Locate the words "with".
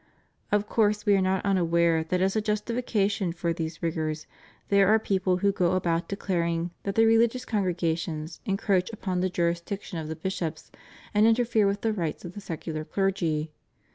11.67-11.81